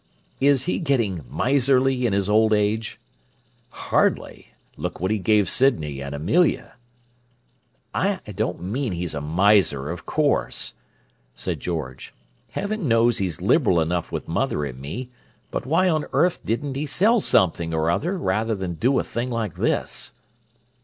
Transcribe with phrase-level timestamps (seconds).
[0.39, 2.99] "Is he getting miserly in his old age?"
[3.69, 4.51] "Hardly!
[4.75, 6.73] Look what he gave Sydney and Amelia!"
[7.93, 10.73] "I don't mean he's a miser, of course,"
[11.35, 12.15] said George.
[12.49, 15.11] "Heaven knows he's liberal enough with mother and me;
[15.51, 19.29] but why on earth didn't he sell something or other rather than do a thing
[19.29, 20.15] like this?"